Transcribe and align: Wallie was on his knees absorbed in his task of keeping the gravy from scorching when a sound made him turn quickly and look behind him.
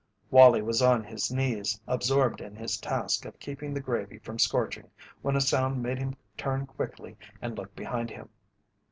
Wallie 0.31 0.63
was 0.63 0.81
on 0.81 1.03
his 1.03 1.29
knees 1.31 1.79
absorbed 1.85 2.41
in 2.41 2.55
his 2.55 2.77
task 2.79 3.23
of 3.23 3.39
keeping 3.39 3.71
the 3.71 3.79
gravy 3.79 4.17
from 4.17 4.39
scorching 4.39 4.89
when 5.21 5.35
a 5.35 5.41
sound 5.41 5.83
made 5.83 5.99
him 5.99 6.15
turn 6.35 6.65
quickly 6.65 7.17
and 7.39 7.55
look 7.55 7.75
behind 7.75 8.09
him. 8.09 8.29